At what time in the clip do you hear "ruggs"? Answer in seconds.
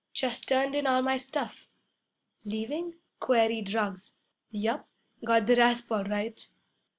3.71-4.13